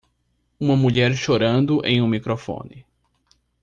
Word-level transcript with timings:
Uma 0.59 0.75
mulher 0.75 1.15
chorando 1.15 1.79
em 1.85 2.01
um 2.01 2.07
microfone. 2.07 2.87